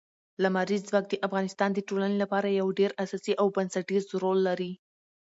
لمریز 0.43 0.81
ځواک 0.89 1.05
د 1.09 1.15
افغانستان 1.27 1.69
د 1.73 1.79
ټولنې 1.89 2.17
لپاره 2.23 2.57
یو 2.59 2.67
ډېر 2.79 2.91
اساسي 3.03 3.33
او 3.41 3.47
بنسټيز 3.55 4.03
رول 4.23 4.39
لري. 4.47 4.71